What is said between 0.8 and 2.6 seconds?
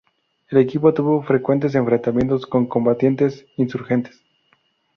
tuvo frecuentes enfrentamientos